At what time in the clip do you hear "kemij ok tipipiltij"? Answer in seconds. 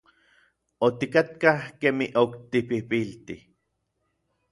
1.79-3.41